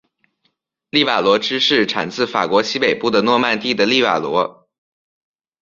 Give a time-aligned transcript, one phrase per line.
[0.89, 4.67] 利瓦罗芝士产自法国西北部的诺曼第的利瓦罗。